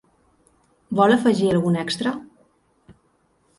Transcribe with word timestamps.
Vol 0.99 1.13
afegir 1.17 1.51
algun 1.57 1.79
extra? 1.83 2.17